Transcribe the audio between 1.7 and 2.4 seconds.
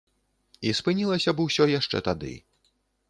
яшчэ тады.